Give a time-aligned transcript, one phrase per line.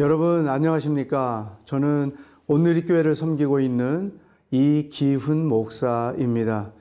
[0.00, 1.58] 여러분 안녕하십니까?
[1.64, 2.14] 저는
[2.46, 4.16] 오늘리 교회를 섬기고 있는
[4.52, 6.72] 이기훈 목사입니다.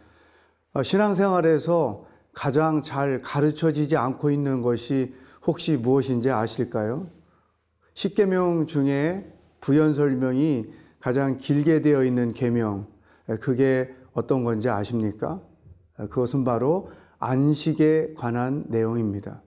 [0.73, 5.15] 어, 신앙생활에서 가장 잘 가르쳐지지 않고 있는 것이
[5.47, 7.07] 혹시 무엇인지 아실까요?
[7.95, 10.67] 십계명 중에 부연 설명이
[10.99, 12.85] 가장 길게 되어 있는 계명
[13.41, 15.41] 그게 어떤 건지 아십니까?
[15.95, 19.41] 그것은 바로 안식에 관한 내용입니다.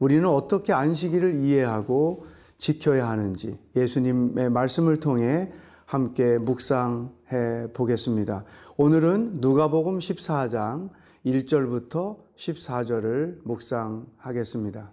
[0.00, 2.26] 우리는 어떻게 안식일을 이해하고
[2.58, 5.50] 지켜야 하는지 예수님의 말씀을 통해
[5.86, 8.44] 함께 묵상해 보겠습니다.
[8.76, 10.90] 오늘은 누가복음 14장
[11.24, 14.92] 1절부터 14절을 묵상하겠습니다.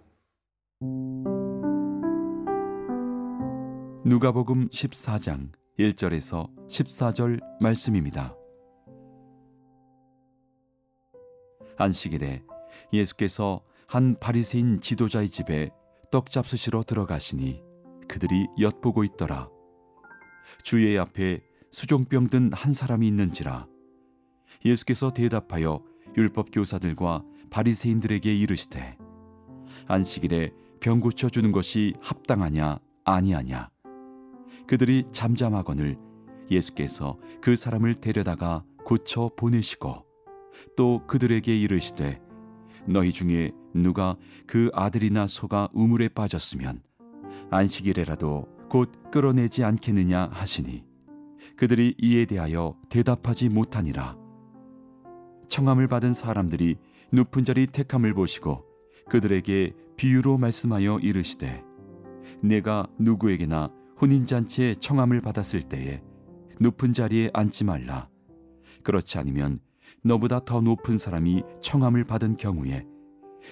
[4.04, 5.48] 누가복음 14장
[5.78, 8.34] 1절에서 14절 말씀입니다.
[11.76, 12.42] 안식일에
[12.92, 15.70] 예수께서 한 바리새인 지도자의 집에
[16.10, 17.62] 떡 잡수시러 들어가시니
[18.08, 19.48] 그들이 엿보고 있더라.
[20.62, 23.66] 주의 앞에 수종병 든 한 사람이 있는지라
[24.64, 25.82] 예수께서 대답하여
[26.16, 28.96] 율법 교사들과 바리새인들에게 이르시되
[29.86, 33.68] 안식일에 병 고쳐 주는 것이 합당하냐 아니하냐
[34.66, 35.98] 그들이 잠잠하거늘
[36.50, 40.04] 예수께서 그 사람을 데려다가 고쳐 보내시고
[40.76, 42.20] 또 그들에게 이르시되
[42.86, 46.82] 너희 중에 누가 그 아들이나 소가 우물에 빠졌으면
[47.50, 50.84] 안식일에라도 곧 끌어내지 않겠느냐 하시니
[51.56, 54.16] 그들이 이에 대하여 대답하지 못하니라.
[55.48, 56.76] 청함을 받은 사람들이
[57.10, 58.64] 높은 자리 택함을 보시고
[59.08, 61.62] 그들에게 비유로 말씀하여 이르시되
[62.42, 63.70] 내가 누구에게나
[64.00, 66.02] 혼인잔치에 청함을 받았을 때에
[66.60, 68.08] 높은 자리에 앉지 말라.
[68.82, 69.60] 그렇지 않으면
[70.02, 72.86] 너보다 더 높은 사람이 청함을 받은 경우에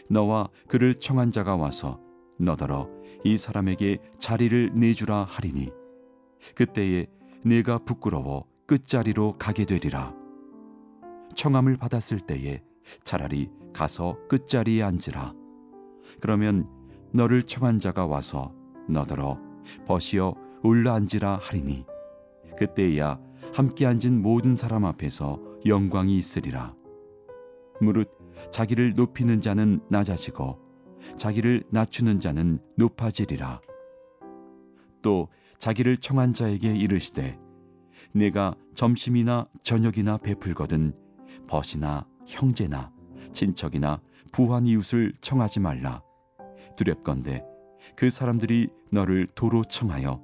[0.09, 2.01] 너와 그를 청한 자가 와서
[2.39, 2.89] 너더러
[3.25, 5.71] 이 사람에게 자리를 내주라 하리니
[6.55, 7.07] 그때에
[7.45, 10.15] 내가 부끄러워 끝자리로 가게 되리라.
[11.35, 12.63] 청함을 받았을 때에
[13.03, 15.35] 차라리 가서 끝자리에 앉으라.
[16.21, 16.69] 그러면
[17.13, 18.55] 너를 청한 자가 와서
[18.89, 19.39] 너더러
[19.87, 21.85] 벗이어 올라앉으라 하리니
[22.57, 23.19] 그때야
[23.53, 26.75] 함께 앉은 모든 사람 앞에서 영광이 있으리라
[27.81, 28.11] 무릇
[28.51, 30.65] 자기를 높이는 자는 낮아지고
[31.17, 33.61] 자기를 낮추는 자는 높아지리라.
[35.03, 37.39] 또 자기를 청한 자에게 이르시되
[38.13, 40.95] 내가 점심이나 저녁이나 베풀거든
[41.47, 42.93] 벗이나 형제나
[43.33, 44.01] 친척이나
[44.33, 46.03] 부한 이웃을 청하지 말라.
[46.77, 47.45] 두렵건대
[47.97, 50.23] 그 사람들이 너를 도로 청하여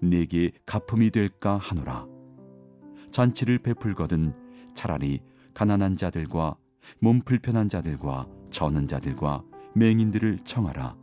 [0.00, 2.06] 내게 가품이 될까 하노라.
[3.10, 4.34] 잔치를 베풀거든
[4.74, 5.20] 차라리
[5.54, 6.56] 가난한 자들과
[6.98, 9.44] 몸 불편한 자들과 저는 자들과
[9.74, 10.96] 맹인들을 청하라.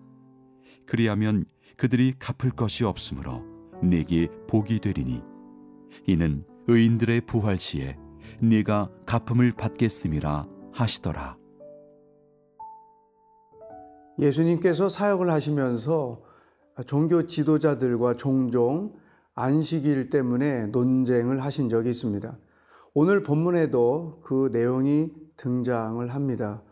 [0.86, 1.46] 그리하면
[1.78, 3.44] 그들이 갚을 것이 없으므로
[3.82, 5.22] 내게 복이 되리니
[6.06, 7.98] 이는 의인들의 부활 시에
[8.42, 11.38] 네가 갚음을 받겠음이라 하시더라.
[14.20, 16.22] 예수님께서 사역을 하시면서
[16.86, 18.94] 종교 지도자들과 종종
[19.34, 22.38] 안식일 때문에 논쟁을 하신 적이 있습니다.
[22.94, 26.64] 오늘 본문에도 그 내용이 등장을 합니다.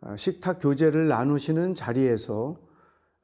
[0.00, 2.56] 아, 식탁 교제를 나누시는 자리에서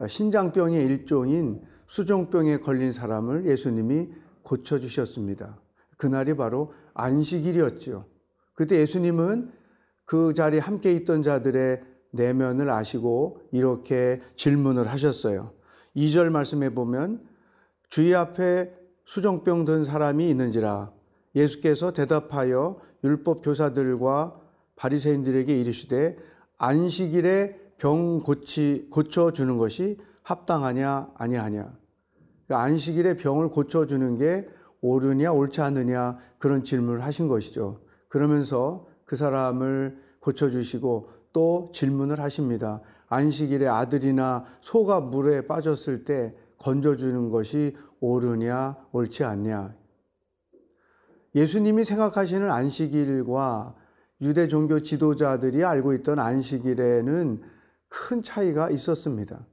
[0.07, 4.09] 신장병의 일종인 수종병에 걸린 사람을 예수님이
[4.43, 5.59] 고쳐주셨습니다.
[5.97, 8.05] 그날이 바로 안식일이었죠.
[8.55, 9.53] 그때 예수님은
[10.05, 15.53] 그 자리에 함께 있던 자들의 내면을 아시고 이렇게 질문을 하셨어요.
[15.97, 17.27] 2절 말씀에 보면
[17.89, 18.73] 주의 앞에
[19.05, 20.93] 수종병 든 사람이 있는지라
[21.35, 24.41] 예수께서 대답하여 율법 교사들과
[24.77, 26.17] 바리새인들에게 이르시되
[26.57, 31.73] 안식일에 병 고치 고쳐 주는 것이 합당하냐 아니하냐.
[32.49, 34.49] 안식일에 병을 고쳐 주는 게
[34.81, 37.81] 옳으냐 옳지 않느냐 그런 질문을 하신 것이죠.
[38.09, 42.81] 그러면서 그 사람을 고쳐 주시고 또 질문을 하십니다.
[43.09, 49.78] 안식일에 아들이나 소가 물에 빠졌을 때 건져 주는 것이 옳으냐 옳지 않냐.
[51.39, 53.77] 예수님이 생각하시는 안식일과
[54.23, 57.41] 유대 종교 지도자들이 알고 있던 안식일에는
[57.89, 59.47] 큰 차이가 있었습니다.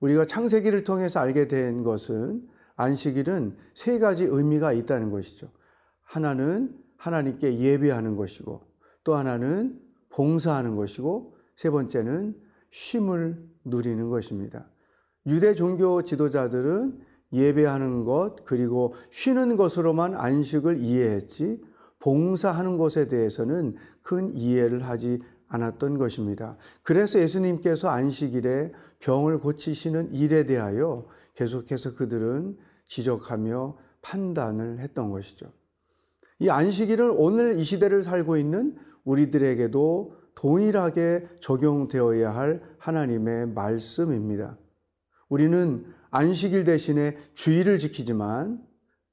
[0.00, 2.42] 우리가 창세기를 통해서 알게 된 것은
[2.74, 5.48] 안식일은 세 가지 의미가 있다는 것이죠.
[6.02, 8.60] 하나는 하나님께 예배하는 것이고,
[9.04, 12.34] 또 하나는 봉사하는 것이고, 세 번째는
[12.70, 14.68] 쉼을 누리는 것입니다.
[15.26, 17.00] 유대 종교 지도자들은
[17.32, 21.60] 예배하는 것, 그리고 쉬는 것으로만 안식을 이해했지,
[21.98, 26.56] 봉사하는 것에 대해서는 큰 이해를 하지 않았던 것입니다.
[26.82, 32.56] 그래서 예수님께서 안식일에 병을 고치시는 일에 대하여 계속해서 그들은
[32.86, 35.46] 지적하며 판단을 했던 것이죠.
[36.38, 44.58] 이 안식일은 오늘 이 시대를 살고 있는 우리들에게도 동일하게 적용되어야 할 하나님의 말씀입니다.
[45.28, 48.62] 우리는 안식일 대신에 주일을 지키지만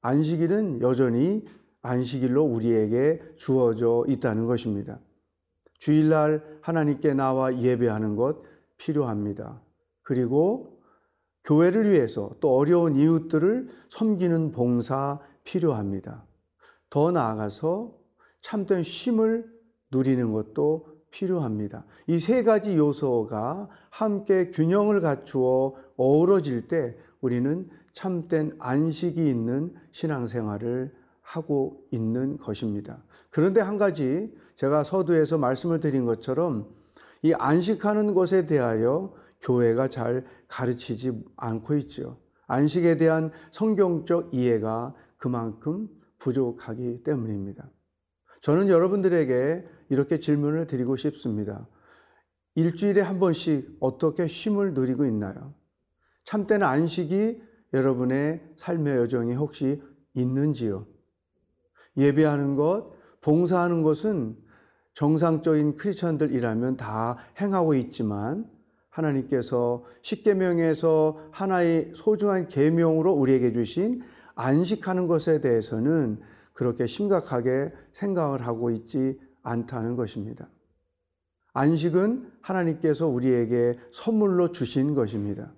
[0.02, 1.44] 안식일은 여전히
[1.82, 5.00] 안식일로 우리에게 주어져 있다는 것입니다.
[5.78, 8.42] 주일날 하나님께 나와 예배하는 것
[8.76, 9.62] 필요합니다.
[10.02, 10.78] 그리고
[11.44, 16.26] 교회를 위해서 또 어려운 이웃들을 섬기는 봉사 필요합니다.
[16.90, 17.96] 더 나아가서
[18.42, 19.46] 참된 쉼을
[19.90, 21.84] 누리는 것도 필요합니다.
[22.06, 31.84] 이 세 가지 요소가 함께 균형을 갖추어 어우러질 때 우리는 참된 안식이 있는 신앙생활을 하고
[31.92, 33.04] 있는 것입니다.
[33.28, 36.70] 그런데 한 가지 제가 서두에서 말씀을 드린 것처럼
[37.22, 39.12] 이 안식하는 것에 대하여
[39.42, 42.18] 교회가 잘 가르치지 않고 있죠.
[42.46, 45.88] 안식에 대한 성경적 이해가 그만큼
[46.18, 47.70] 부족하기 때문입니다.
[48.40, 51.68] 저는 여러분들에게 이렇게 질문을 드리고 싶습니다.
[52.54, 55.59] 일주일에 한 번씩 어떻게 쉼을 누리고 있나요?
[56.30, 57.42] 참된 안식이
[57.72, 59.82] 여러분의 삶의 여정에 혹시
[60.14, 60.86] 있는지요?
[61.96, 64.36] 예배하는 것, 봉사하는 것은
[64.94, 68.48] 정상적인 크리스천들이라면 다 행하고 있지만
[68.90, 74.00] 하나님께서 십계명에서 하나의 소중한 계명으로 우리에게 주신
[74.36, 76.20] 안식하는 것에 대해서는
[76.52, 80.48] 그렇게 심각하게 생각을 하고 있지 않다는 것입니다.
[81.54, 85.52] 안식은 하나님께서 우리에게 선물로 주신 것입니다.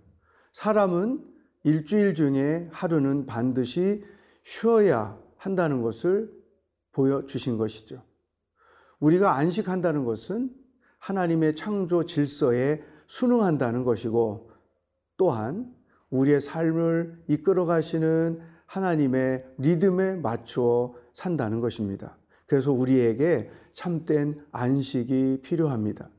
[0.52, 1.24] 사람은
[1.64, 4.04] 일주일 중에 하루는 반드시
[4.42, 6.30] 쉬어야 한다는 것을
[6.92, 8.02] 보여주신 것이죠.
[9.00, 10.50] 우리가 안식한다는 것은
[10.98, 14.50] 하나님의 창조 질서에 순응한다는 것이고
[15.16, 15.74] 또한
[16.10, 22.16] 우리의 삶을 이끌어 가시는 하나님의 리듬에 맞추어 산다는 것입니다.
[22.46, 26.10] 그래서 우리에게 참된 안식이 필요합니다.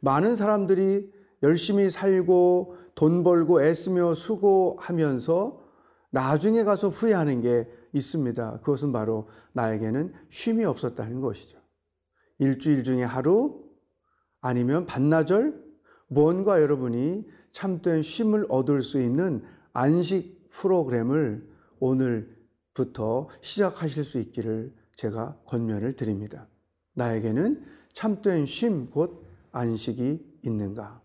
[0.00, 1.10] 많은 사람들이
[1.44, 5.62] 열심히 살고 돈 벌고 애쓰며 수고하면서
[6.10, 8.60] 나중에 가서 후회하는 게 있습니다.
[8.60, 11.58] 그것은 바로 나에게는 쉼이 없었다는 것이죠.
[12.38, 13.62] 일주일 중에 하루
[14.40, 15.62] 아니면 반나절
[16.08, 19.42] 뭔가 여러분이 참된 쉼을 얻을 수 있는
[19.74, 21.46] 안식 프로그램을
[21.78, 26.48] 오늘부터 시작하실 수 있기를 제가 권면을 드립니다.
[26.94, 31.03] 나에게는 참된 쉼, 곧 안식이 있는가?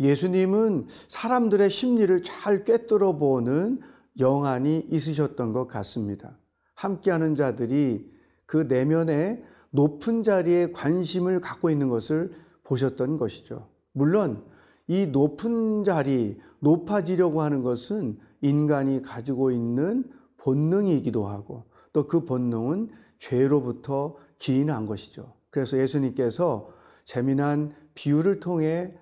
[0.00, 3.80] 예수님은 사람들의 심리를 잘 꿰뚫어 보는
[4.18, 6.38] 영안이 있으셨던 것 같습니다.
[6.74, 8.10] 함께하는 자들이
[8.46, 12.32] 그 내면에 높은 자리에 관심을 갖고 있는 것을
[12.64, 13.68] 보셨던 것이죠.
[13.92, 14.42] 물론
[14.88, 20.04] 이 높은 자리, 높아지려고 하는 것은 인간이 가지고 있는
[20.38, 22.88] 본능이기도 하고 또 그 본능은
[23.18, 25.34] 죄로부터 기인한 것이죠.
[25.50, 26.70] 그래서 예수님께서
[27.04, 28.96] 재미난 비유를 통해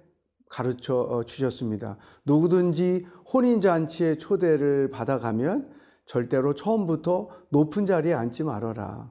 [0.49, 1.97] 가르쳐 어, 주셨습니다.
[2.25, 5.71] 누구든지 혼인잔치에 초대를 받아가면
[6.05, 9.11] 절대로 처음부터 높은 자리에 앉지 말아라.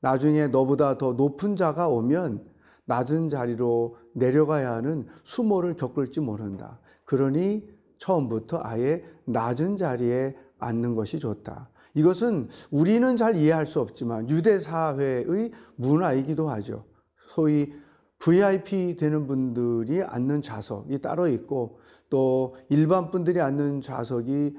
[0.00, 2.44] 나중에 너보다 더 높은 자가 오면
[2.86, 6.80] 낮은 자리로 내려가야 하는 수모를 겪을지 모른다.
[7.06, 7.66] 그러니
[7.98, 11.70] 처음부터 아예 낮은 자리에 앉는 것이 좋다.
[11.94, 16.84] 이것은 우리는 잘 이해할 수 없지만 유대 사회의 문화이기도 하죠.
[17.30, 17.72] 소위
[18.24, 21.78] VIP 되는 분들이 앉는 좌석이 따로 있고
[22.08, 24.56] 또 일반 분들이 앉는 좌석이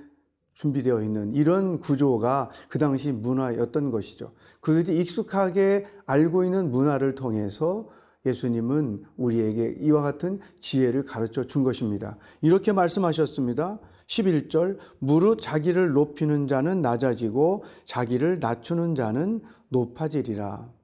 [0.53, 4.33] 준비되어 있는 이런 구조가 그 당시 문화였던 것이죠.
[4.61, 7.87] 그들이 익숙하게 알고 있는 문화를 통해서
[8.27, 12.17] 예수님은 우리에게 이와 같은 지혜를 가르쳐 준 것입니다.
[12.41, 13.79] 이렇게 말씀하셨습니다.
[14.05, 20.74] 11절 무릇 자기를 높이는 자는 낮아지고 자기를 낮추는 자는 높아지리라.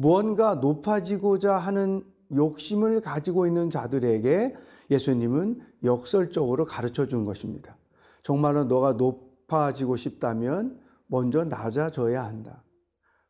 [0.00, 2.02] 무언가 높아지고자 하는
[2.34, 4.54] 욕심을 가지고 있는 자들에게
[4.90, 7.76] 예수님은 역설적으로 가르쳐 준 것입니다.
[8.22, 12.64] 정말로 너가 높아지고 싶다면 먼저 낮아져야 한다.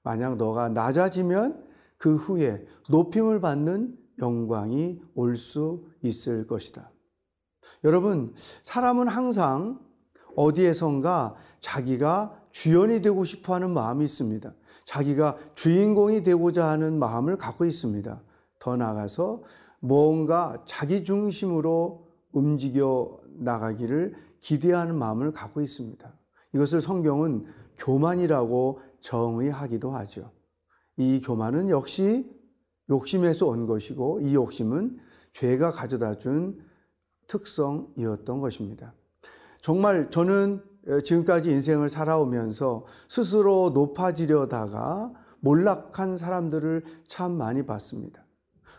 [0.05, 1.67] 만약 너가 낮아지면
[1.99, 6.93] 그 후에 높임을 받는 영광이 올 수 있을 것이다.
[7.83, 9.81] 여러분, 사람은 항상
[10.37, 14.55] 어디에선가 자기가 주연이 되고 싶어 하는 마음이 있습니다.
[14.91, 18.21] 자기가 주인공이 되고자 하는 마음을 갖고 있습니다.
[18.59, 19.45] 더 나아가서
[19.79, 26.13] 뭔가 자기 중심으로 움직여 나가기를 기대하는 마음을 갖고 있습니다.
[26.55, 30.33] 이것을 성경은 교만이라고 정의하기도 하죠.
[30.97, 32.29] 이 교만은 역시
[32.89, 34.99] 욕심에서 온 것이고 이 욕심은
[35.33, 36.61] 죄가 가져다 준
[37.29, 38.93] 특성이었던 것입니다.
[39.61, 40.65] 정말 저는
[41.05, 48.25] 지금까지 인생을 살아오면서 스스로 높아지려다가 몰락한 사람들을 참 많이 봤습니다.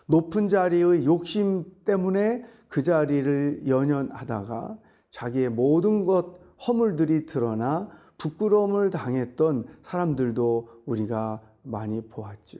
[0.07, 4.79] 높은 자리의 욕심 때문에 그 자리를 연연하다가
[5.11, 12.59] 자기의 모든 것 허물들이 드러나 부끄러움을 당했던 사람들도 우리가 많이 보았죠.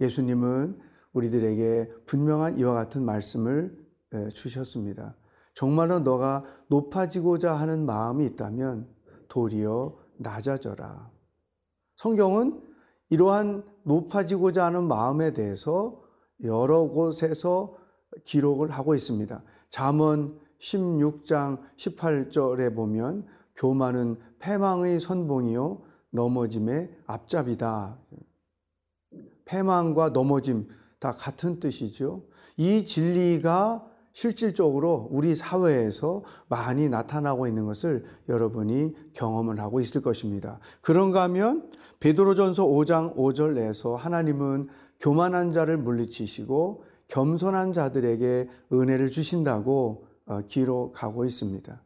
[0.00, 0.78] 예수님은
[1.12, 3.76] 우리들에게 분명한 이와 같은 말씀을
[4.32, 5.16] 주셨습니다.
[5.54, 8.88] 정말로 너가 높아지고자 하는 마음이 있다면
[9.28, 11.10] 도리어 낮아져라.
[11.96, 12.62] 성경은
[13.10, 16.02] 이러한 높아지고자 하는 마음에 대해서
[16.42, 17.76] 여러 곳에서
[18.24, 19.42] 기록을 하고 있습니다.
[19.68, 27.98] 잠언 16장 18절에 보면 교만은 패망의 선봉이요 넘어짐의 앞잡이다.
[29.44, 30.68] 패망과 넘어짐
[30.98, 32.24] 다 같은 뜻이죠.
[32.56, 40.58] 이 진리가 실질적으로 우리 사회에서 많이 나타나고 있는 것을 여러분이 경험을 하고 있을 것입니다.
[40.80, 44.68] 그런가 하면 베드로전서 5장 5절 내에서 하나님은
[45.00, 51.82] 교만한 자를 물리치시고 겸손한 자들에게 은혜를 주신다고 어, 기록하고 있습니다.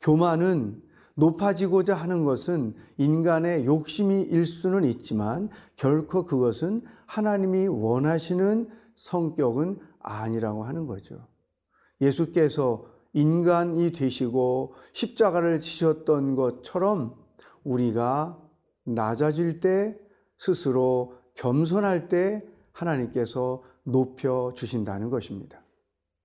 [0.00, 0.82] 교만은
[1.14, 10.86] 높아지고자 하는 것은 인간의 욕심이 일 수는 있지만 결코 그것은 하나님이 원하시는 성격은 아니라고 하는
[10.86, 11.26] 거죠.
[12.00, 17.14] 예수께서 인간이 되시고 십자가를 지셨던 것처럼
[17.64, 18.38] 우리가
[18.84, 19.96] 낮아질 때
[20.38, 25.62] 스스로 겸손할 때 하나님께서 높여 주신다는 것입니다.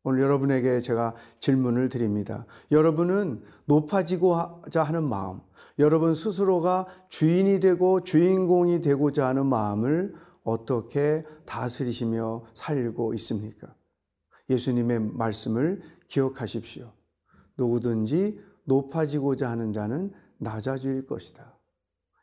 [0.04, 2.46] 오늘 여러분에게 제가 질문을 드립니다.
[2.72, 5.42] 여러분은 높아지고자 하는 마음,
[5.80, 10.14] 여러분 스스로가 주인이 되고 주인공이 되고자 하는 마음을
[10.44, 13.74] 어떻게 다스리시며 살고 있습니까?
[14.50, 16.92] 예수님의 말씀을 기억하십시오.
[17.58, 21.58] 누구든지 높아지고자 하는 자는 낮아질 것이다.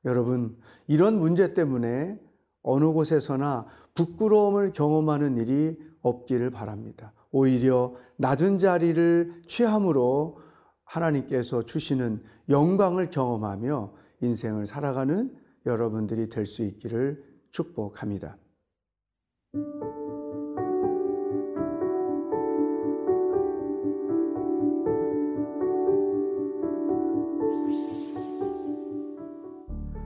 [0.04, 2.20] 여러분, 이런 문제 때문에
[2.62, 7.12] 어느 곳에서나 부끄러움을 경험하는 일이 없기를 바랍니다.
[7.30, 10.38] 오히려 낮은 자리를 취함으로
[10.84, 15.34] 하나님께서 주시는 영광을 경험하며 인생을 살아가는
[15.66, 18.38] 여러분들이 될 수 있기를 축복합니다.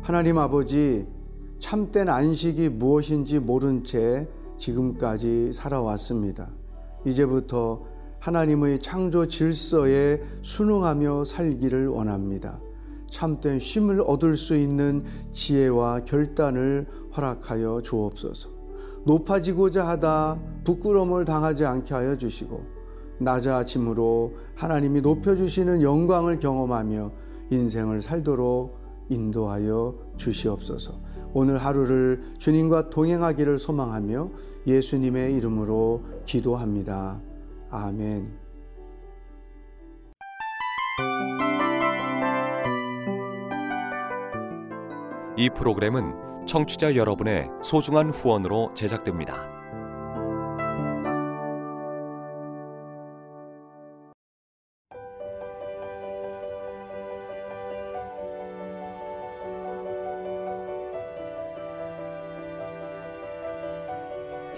[0.02, 1.06] 하나님 아버지
[1.60, 4.26] 참된 안식이 무엇인지 모른 채
[4.58, 6.50] 지금까지 살아왔습니다.
[7.06, 7.84] 이제부터
[8.18, 12.58] 하나님의 창조 질서에 순응하며 살기를 원합니다.
[13.12, 18.48] 참된 쉼을 얻을 수 있는 지혜와 결단을 허락하여 주옵소서.
[19.04, 22.60] 높아지고자 하다 부끄러움을 당하지 않게 하여 주시고
[23.20, 27.12] 낮아짐으로 하나님이 높여주시는 영광을 경험하며
[27.50, 28.81] 인생을 살도록
[29.12, 30.94] 인도하여 주시옵소서.
[31.34, 34.30] 오늘 하루를 주님과 동행하기를 소망하며
[34.66, 37.20] 예수님의 이름으로 기도합니다.
[37.70, 38.42] 아멘.
[45.36, 49.61] 이 프로그램은 청취자 여러분의 소중한 후원으로 제작됩니다.